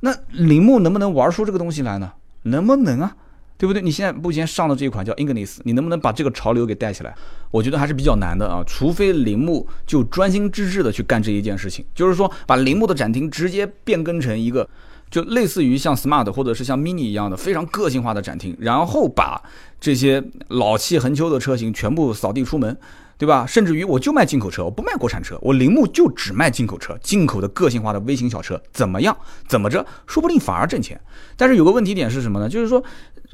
[0.00, 2.12] 那铃木能不能玩出这个东西来呢？
[2.42, 3.14] 能不能啊？
[3.58, 3.82] 对不对？
[3.82, 7.14] 你现在目前上的这一款叫 Ignis，你能不能把这个潮流给带起来？
[7.50, 8.64] 我觉得还是比较难的啊。
[8.66, 14.66] 除非铃木就专心致志的去干这一件事情，就是说把铃木的展厅直接变更成一个，
[15.10, 19.42] 就类似于像 Smart 或者是像 Mini 一样的非常个性化的展厅，然后把
[19.78, 22.74] 这些老气横秋的车型全部扫地出门。
[23.20, 23.44] 对吧？
[23.46, 29.14] 甚至于我就卖进口车，我不卖国产车，我铃木就只卖进口车，进口的个性化的微型小车，怎么样？
[29.46, 29.84] 怎么着？
[30.06, 30.98] 说不定反而挣钱。
[31.36, 32.48] 但是有个问题点是什么呢？
[32.48, 32.82] 就是说，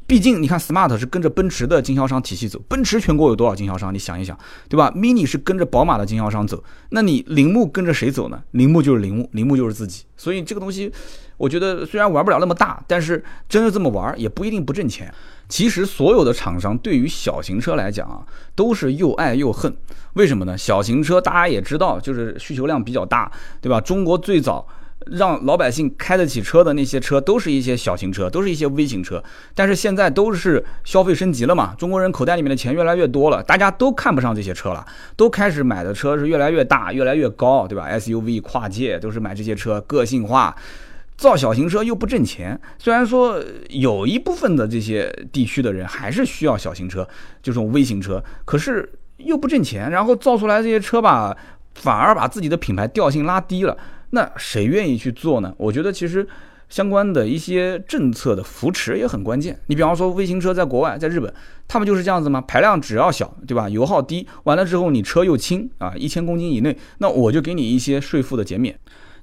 [0.04, 3.94] 毕竟你看，smart 是跟着奔驰的经销商体系走，奔驰全国有多少经销商？
[3.94, 4.36] 你想一想，
[4.68, 8.42] 对吧？mini 是跟着宝马的经销商走，那你铃木跟着谁走呢？
[8.50, 10.02] 铃木就是铃木，铃木就是自己。
[10.16, 10.90] 所以这个东西，
[11.36, 15.12] 我觉得虽然玩不了那么大，但是真的这么玩也不一定不挣钱。
[15.48, 19.76] 其实所有的厂商对于小型车来讲啊，都是又爱又恨。
[20.14, 20.58] 为什么呢？
[20.58, 23.80] 小型车大家也知道，就是需求量比较大，对吧？
[23.80, 24.66] 中国最早
[25.06, 29.22] 让老百姓开得起车的那些车，都是一些小型车，都是一些微型车。
[29.54, 40.56] 但是现在都是消费升级了嘛，中国人口袋里面的钱越来越多了，大家都看不上这些车了，都开始买的车是越来越大、越来越高，对吧？SUV 跨界都是买这些车，个性化。
[41.16, 42.60] 造小型车又不挣钱。
[42.78, 47.08] 虽然说有一部分的这些地区的人还是需要小型车，
[47.42, 49.90] 这种微型车，可是又不挣钱。
[49.90, 51.36] 然后造出来这些车吧，
[51.74, 53.76] 反而把自己的品牌调性拉低了。
[54.10, 55.54] 那谁愿意去做呢？
[55.58, 56.26] 我觉得其实。
[56.68, 59.56] 相关的一些政策的扶持也很关键。
[59.66, 61.32] 你比方说，微型车在国外，在日本，
[61.68, 62.40] 他们就是这样子吗？
[62.40, 63.68] 排量只要小，对吧？
[63.68, 68.76] 油耗低，完了之后你车又轻啊，一千公斤以内，那我就给你一些税负的减免。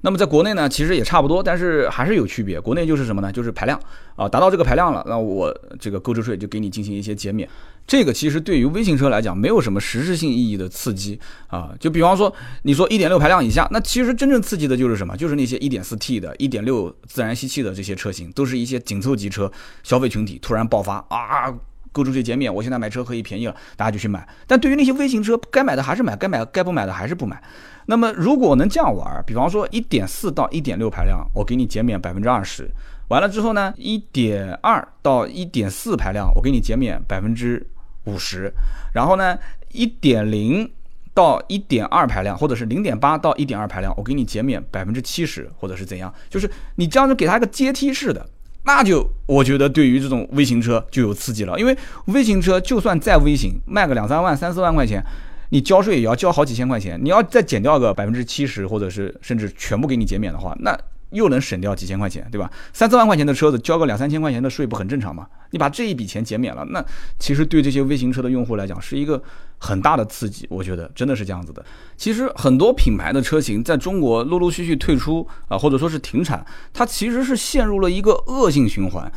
[0.04, 2.60] 那么在国内呢，其实也差不多，但是还是有区别。
[2.60, 3.32] 国内就是什么呢？
[3.32, 3.80] 就是排量
[4.16, 7.48] 啊，达到这个排量了，那我这个购置税就给你进行一些减免。
[7.86, 11.70] 这个其实对于微型车来讲，没有什么实质性意义的刺激啊。
[11.80, 12.30] 就比方说，
[12.64, 15.16] 你说一点六排量以下，那其实真正刺激的就是什么？
[15.16, 19.50] 就是那些一点四 T 的、一点六自然吸气的这些车型，都是一些紧凑级车，
[19.82, 21.50] 消费群体突然爆发啊，
[21.92, 24.28] 购置税减免，我现在买车可以便宜了，大家就去买。
[24.46, 27.42] 但对于那些微型车，该买的还是买，该买该不买的还是不买。
[27.86, 32.70] 那么，如果能这样玩儿，比方说一点四到一点六排量，我给你减免百分之二十。
[33.08, 37.66] 完了之后呢，一点二到一点四排量，我给你减免百分之
[38.04, 38.50] 五十。
[38.94, 39.38] 然后呢，
[39.72, 40.70] 一点零
[41.12, 46.12] 到一点二排量，或者是零点八到一点二排量，我给你减免百分之七十，或者是怎样？
[46.30, 48.26] 就是你这样子给他一个阶梯式的，
[48.62, 51.60] 那就我觉得对于这种微型车就有刺激了。
[51.60, 55.04] 因为微型车就算再微型，卖个两三万、三四万块钱。
[55.50, 60.76] 你交税也要交好几千块钱，你要再减掉个百分之七十，或者是甚至全部给你减免的话，那
[61.10, 62.50] 又能省掉几千块钱，对吧？
[62.72, 65.26] 三四万块钱的车子交个两三千块钱的税不很正常吗？
[65.50, 66.84] 你把这一笔钱减免了，那
[67.20, 69.22] 其实对这些微型车的用户来讲是一个
[69.58, 71.64] 很大的刺激，我觉得真的是这样子的。
[71.96, 79.12] 其实很多品牌的车型在中国陆陆续续退出啊，或者说是停产，它其实是陷入了一个恶性循环。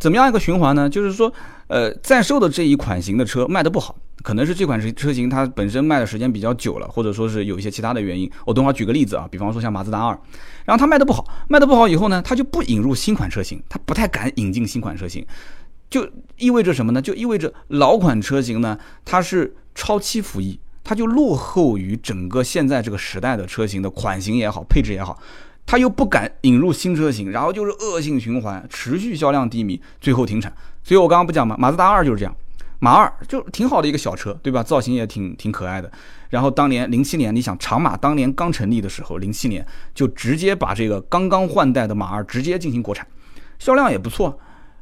[0.00, 0.90] 怎么样一个循环呢？
[0.90, 1.32] 就是说，
[1.68, 3.94] 呃，在售的这一款型的车卖的不好。
[4.22, 8.30] 可能是这款车车型它本身卖的时间比较久了，或者说是有一些其他的原因。
[8.44, 10.18] 我等会儿举个例子啊，比方说像马自达二，
[10.66, 15.24] 然后它卖的不好，卖的不好以后呢，它就不引入新款车型，它不太敢引进新款车型，
[15.88, 17.00] 就意味着什么呢？
[17.00, 25.18] 就意味着老款车型呢，它是超期服役，它就落后于整个现在这个时代的车型的款型也好，配置也好，
[25.70, 30.52] 它又不敢引入新车型，然后就是恶性循环，持续销量低迷，最后停产。
[30.82, 31.54] 所以我刚刚不讲吗？
[31.56, 32.36] 马自达二就是这样。
[32.80, 34.64] 马二就挺好的一个小车，对吧？
[34.64, 35.88] 造型也挺挺可爱的。
[36.30, 43.06] 然后当年零七年，你想长马当年刚成立的时候，零七年就直接把这个刚刚换代的马二直接进行国产，
[43.60, 44.36] 销量也不错。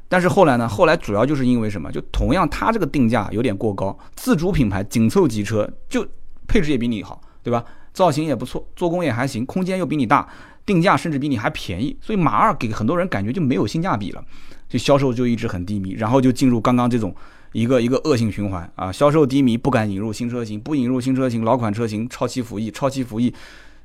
[0.09, 0.67] 但是后来呢？
[0.67, 1.93] 后来主要就是因为什么？
[1.93, 6.09] 就同样它这个定价有点过高，自主品牌紧凑级车就
[6.47, 7.63] 配置也比你好，对吧？
[7.99, 10.29] 造型也不错，做工也还行，空间又比你大，
[10.65, 11.97] 定价甚至比你还便宜。
[12.01, 14.25] 所以马二给很多人感觉就没有性价比了，
[14.69, 17.13] 就销售就一直很低迷，然后就进入刚刚这种。
[17.53, 23.33] 一个一个恶性循环啊，销售低迷，不敢引入新车型，不引入新车型，老款车型超期服役，超期服役，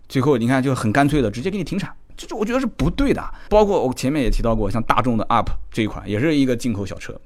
[0.09, 3.23] 最后你看就很干脆的直接给你停产，这就我觉得是不对的。
[3.49, 7.17] 包括我前面也提到过，像大众的 UP 这一款也是一个进口小车，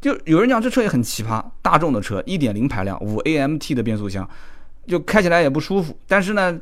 [0.00, 4.26] 就有人讲这车也很奇葩，大众的车一点零排量五 AMT 的变速箱，
[4.86, 6.58] 就开起来也不舒服，但是呢，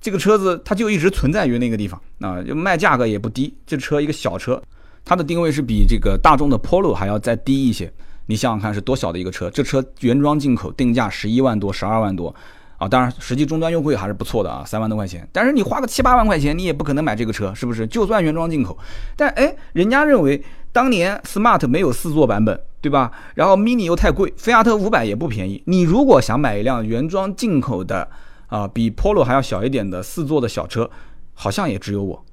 [0.00, 4.62] 这个车子它就一直存在于那个地方啊，就卖价格也不低，这车一个小车，
[5.04, 7.92] 它的定位是比这个大众的 Polo 还要再低一些。
[8.28, 9.48] 你想想看，是多小的一个车？
[9.50, 12.34] 这车原装进口，定价十一万多、十二万多，
[12.76, 15.28] 啊，当然实际终端优惠还是不错的啊，三万多块钱。
[15.32, 17.86] 但是你花个七八万块钱，你也不可能买这个车，是不是？
[17.86, 18.76] 就算原装进口，
[19.14, 23.10] 但哎，人家认为当年 Smart 没有四座版本，对吧？
[23.34, 25.60] 然后 Mini 又太贵，菲亚特五百也不便宜。
[25.66, 28.08] 你如果想买一辆原装进口的，
[28.46, 30.88] 啊，比 Polo 还要小一点的四座的小车，
[31.34, 32.24] 好像也只有我。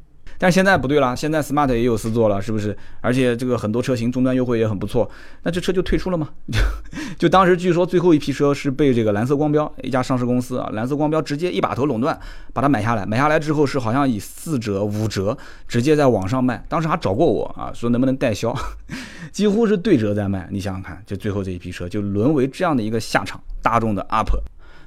[0.44, 2.78] 但是现在不对了，现在 smart 也有四座了，是不是？
[3.00, 5.10] 而且这个很多车型终端优惠也很不错，
[5.44, 6.28] 那这车就退出了吗？
[6.52, 6.60] 就
[7.18, 12.20] 就当时据说最后一批车是被这个蓝色光标一家上市公司啊，蓝色光标直接一把头垄断，
[12.52, 18.54] 把它买下来，买下来之后是好像以四折五折直接在网上卖，当时还找过我啊，说能不能代销，
[19.32, 20.46] 几乎是对折在卖。
[20.52, 24.28] 你想想看，就最后这一批车就沦为这样的一个下场，大众的 up。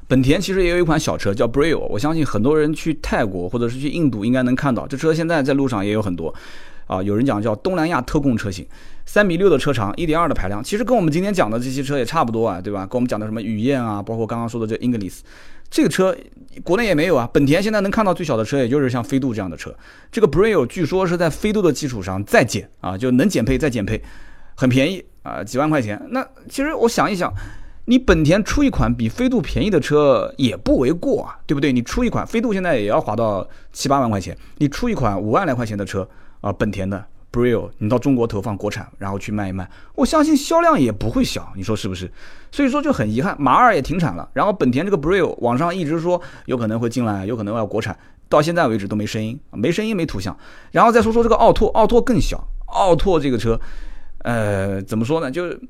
[0.08, 6.32] 本田其实也有一款小车叫 Brio，我相信很多人去泰国或者是去印度应该能看到这车，现在在路上也有很多。
[6.86, 8.64] 啊，有人讲叫东南亚特供车型，
[9.04, 12.86] 三米六的车长，一点二的排量，其实跟我们今天讲的这些车也差不多啊，对吧？
[12.86, 15.22] 跟我们讲的什么雨燕啊，包括刚刚说的这 English，
[15.68, 16.16] 这个车
[16.62, 17.28] 国内也没有啊。
[17.32, 19.74] 本田现在能看到最小的车，也就是像飞度这样的车。
[20.12, 24.00] 这个 Brio 据说是在飞度的基础上再减啊，就能减配再减配，
[24.54, 26.00] 很便宜啊，几万块钱。
[26.10, 27.34] 那其实我想一想。
[27.86, 31.72] 你本田出一款比飞度便宜的车也不为过啊，对不对？
[31.72, 36.08] 你出一款飞度现在也要花到七八万块钱，你出一款五万来块钱的车
[36.40, 42.10] 啊，本田的 Brio，你到中国投放国产，然后去卖一卖，我相信销量也不会小，你说是不是？
[42.50, 47.96] 所以说就很遗憾，马二也停产了，然后本田这个 Brio 网上一直说有可能会进来，有可能要国产，
[48.28, 50.36] 到现在为止都没声音，没声音没图像。
[50.72, 53.60] 然后再说说这个奥拓，奥拓更小，奥拓这个车，
[54.24, 55.30] 呃，怎么说呢？
[55.30, 55.60] 就是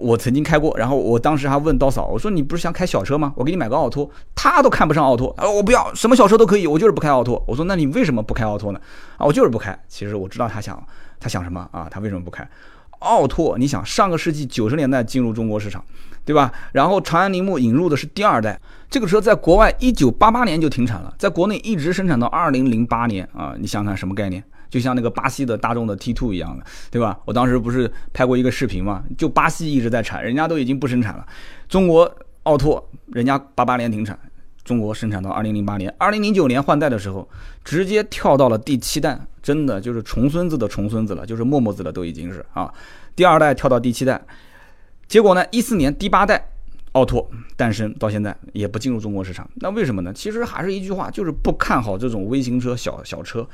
[0.00, 3.32] 我曾经开过，然后我当时还问刀嫂，我说你不是想开小车吗？
[3.36, 7.42] 我给你买个奥拓，他都看不上奥拓，啊，我不要，什么小车都可以，我就是不开奥拓。
[7.46, 8.80] 我说那你为什么不开奥拓呢？
[9.16, 9.78] 啊，我就是不开。
[9.88, 10.82] 其实我知道他想
[11.20, 11.86] 他想什么啊？
[11.90, 12.48] 他为什么不开？
[13.00, 15.82] 奥拓，你想上个世纪九十年代进入中国市场，
[16.24, 16.52] 对吧？
[16.72, 23.54] 然后长安铃木引入的是第二代，这个车在国外一九八八年就停产了，在国内一直生产到二零零八年啊！
[23.58, 24.44] 你想想什么概念？
[24.70, 27.18] 就像那个巴西的大众的 T2 一样的，对吧？
[27.26, 29.04] 我当时不是拍过一个视频嘛？
[29.18, 31.26] 就巴西一直在产，人家都已经不生产了。
[31.68, 32.10] 中国
[32.44, 34.18] 奥拓人家八八年停产，
[34.64, 37.28] 中国生产到二零零八年，二零零九年换代的时候，
[37.64, 39.20] 直接跳到了第七代。
[39.42, 42.70] 真的就是重孙子的重孙子了，就是默默子了，都已经是啊，
[43.16, 44.20] 第二代跳到第七代，
[45.08, 46.50] 结果呢，一四年第八代
[46.92, 50.12] 奥拓诞生，到现在也不进入中国市场，那为什么呢？
[50.12, 53.48] 其实还是一句话，就是不看好这种微型车、小小车。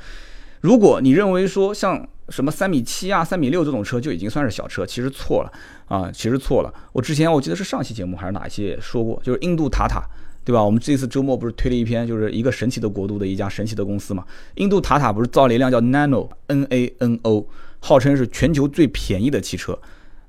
[0.61, 5.51] 如果你认为说像什么三米七啊、三米六这种车就已经算是小车，其实错了
[5.87, 6.73] 啊，其实错了。
[6.93, 10.03] 我之前我记得是上期节目还是哪一期说过，就是印度塔塔。
[10.47, 10.63] 对吧？
[10.63, 14.23] 我们这次周末不是推了一篇，就是一个神奇的国度的一家神奇的公司嘛？
[14.55, 17.45] 印度塔塔不是造了一辆叫 Nano N A N O，
[17.81, 19.77] 号称是全球最便宜的汽车，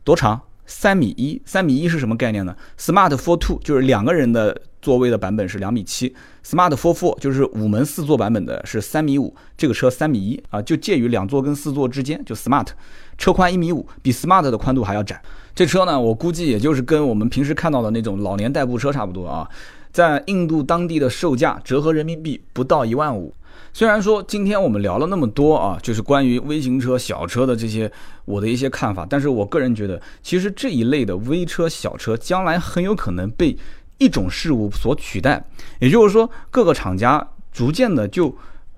[0.03, 0.41] 多长？
[0.69, 1.43] 三米一。
[1.45, 6.15] 三米一是什么概念呢？Smart for Two 就是两个人的座位的版本是两米七
[6.45, 9.35] ，Smart for Four 就是五门四座版本的是三米五。
[9.57, 12.69] 这个车三米一啊，就介于两座跟四座之间，就 Smart。
[13.17, 15.21] 车宽一米五，比 Smart 的宽度还要窄。
[15.55, 19.49] 这车呢，我估计也就是跟我们平时看到的那种老年代步车差不多啊。
[19.91, 23.35] 在印度当地的售价折合人民币不到一万五。
[23.73, 27.91] 虽然说今天我们聊了那么多啊，就是关于微型车、小车的这些
[28.25, 33.57] 我的一些看法，但是我个人觉得，其实这一类的微车、小车将来很有可能被
[33.99, 35.45] 一种事物所取代。
[35.79, 38.37] 也就是说，各个厂家逐渐的就。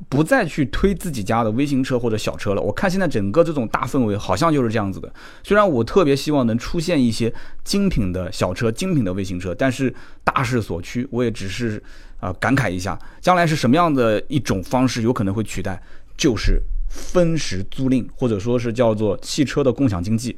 [0.08, 2.62] 不再去推自己家的微型车或者小车了。
[2.62, 5.12] 我看现在整个这种大氛围好像就是这样子的。
[5.42, 7.30] 虽然我特别希望能出现一些
[7.64, 11.82] 精品的小车、精品的微型车，但是大势所趋，我也只是
[12.20, 15.82] 啊感慨一下，将来是什么样的一种方式有可能会取代，
[16.16, 20.36] 就是分时租赁，或者说是叫做汽车的共享经济。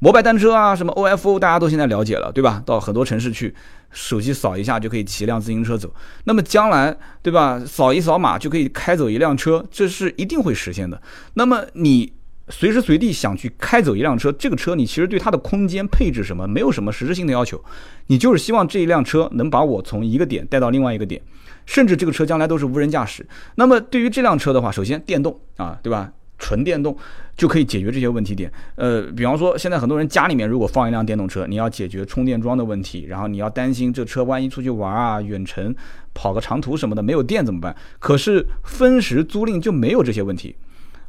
[0.00, 2.62] 摩拜单车啊，什么 OFO，大家都现在了解了，对吧？
[2.64, 3.52] 到很多城市去，
[3.90, 5.92] 手机扫一下就可以骑辆自行车走。
[6.22, 7.60] 那么将来，对吧？
[7.66, 11.02] 扫一扫码就可以开走一辆车，这是一定会实现的。
[11.34, 12.12] 那么你
[12.50, 17.62] 随时随地想去开走一辆车，这个车你其实对它的空间配置什么没有什么实质性的要求，
[18.06, 21.20] 你就是希望这一辆车能把我从一个点带到另外一个点，
[21.66, 23.26] 甚至这个车将来都是无人驾驶。
[23.56, 26.12] 那么对于这辆车的话，首先电动啊，对吧？
[26.40, 26.96] 纯电动
[27.36, 28.48] 就可以解决这些问题点。
[28.76, 35.74] 呃，比方说，现在很多人家里面如果放一辆电动车，你要解决充电桩的问题，然后你要担心这车万一出去玩啊、远程
[36.14, 37.74] 跑个长途什么的没有电怎么办？
[37.98, 40.54] 可是分时租赁就没有这些问题。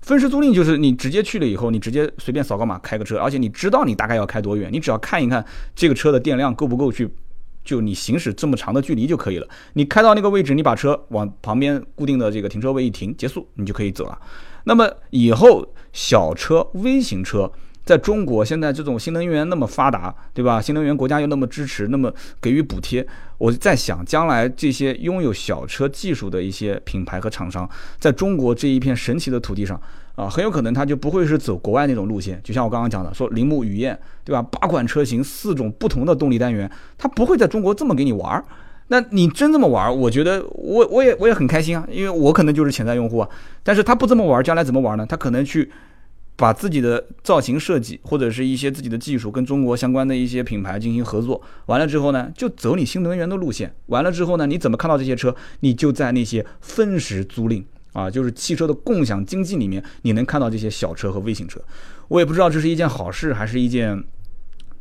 [0.01, 5.45] 分时租赁就是你直接去了以后，你直接随便扫个码开个车，而且你知道你大概要开多远，你只要看一看
[5.75, 7.07] 这个车的电量够不够去，
[7.63, 9.47] 就你行驶这么长的距离就可以了。
[9.73, 14.17] 你开到那个位置，你把车往旁边固定的这个停车位一停，结束，你就可以走了。
[14.63, 17.51] 那么以后小车、微型车
[17.89, 20.61] 在中国现在这种新能源那么发达，对吧？
[20.61, 23.03] 新能源国家又那么支持，那么给予补贴，
[23.39, 27.67] 我在想，将来这些拥有小车技术的一些品牌和厂商，
[27.97, 29.81] 在中国这一片神奇的土地上
[30.13, 32.39] 啊，很有可能他就不会是走国外那种路线。
[32.43, 34.39] 就像我刚刚讲的，说铃木雨燕，对吧？
[34.39, 38.45] 八款车型，四种不同的动力单元，它不会在中国这么给你玩儿。
[38.89, 43.29] 那你真这么玩儿，我觉得我我也我也很开心啊，因为我可能就是潜在用户啊。
[43.63, 45.03] 但是他不这么玩儿，将来怎么玩儿呢？
[45.09, 45.71] 他可能去
[46.39, 53.75] 把自己的造型设计或者是一些自己的技术跟中国相关的一些品牌进行合作，完了之后呢，就走你新能源的路线。
[53.87, 55.35] 完了之后呢，你怎么看到这些车？
[55.59, 57.61] 你就在那些分时租赁
[57.91, 61.59] 啊，就是汽车的共享经济里面，你能看到这些小车和微型车。
[62.07, 64.01] 我也不知道这是一件好事还是一件。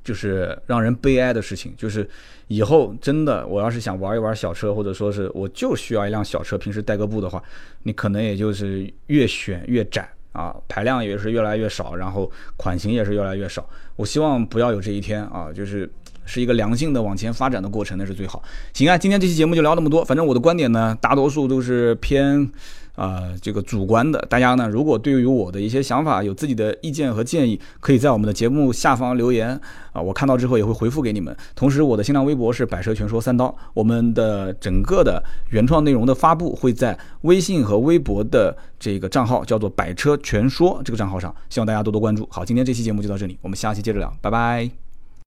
[0.05, 2.09] 就是让人悲哀的事情，就是
[2.47, 7.43] 以后真的，我要是想玩一玩小车，或者说是我就需要一辆小车，平时代个步的话，
[7.83, 13.68] 你可能也就是越选越窄啊，排量也是越来越少，然后款型也是越来越少。
[13.97, 15.91] 我希望不要有这一天啊，就是
[16.24, 18.43] 是一个良性的往前发展的过程，那是最好。
[18.72, 22.51] 行啊，今天这期节目就聊那么多，反正我的观点呢，大多数都是偏。
[22.99, 29.49] 啊，这个主观的，大家呢，如果对于我的一些想法有自己的意见和建议，可以在我们的节目下方留言
[29.92, 31.34] 啊，我看到之后也会回复给你们。
[31.55, 42.26] 同时，我的新浪微博是百车全说三刀，我们的整个的原创内容的发布会在微信和微博的这个账号叫做百车全说这个账号上，希望大家多多关注。
[42.28, 44.88] 好，今天这期节目就到这里，我们下期接着聊，拜拜。